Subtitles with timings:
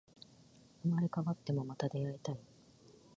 [0.81, 2.39] 生まれ変わっても、また出会いたい